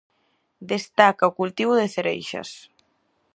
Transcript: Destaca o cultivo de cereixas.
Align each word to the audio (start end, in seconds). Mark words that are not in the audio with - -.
Destaca 0.71 1.29
o 1.29 1.35
cultivo 1.39 1.73
de 1.81 1.87
cereixas. 1.95 2.49